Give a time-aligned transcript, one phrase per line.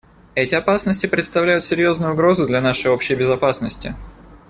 [0.33, 3.93] Эти опасности представляют серьезную угрозу для нашей общей безопасности.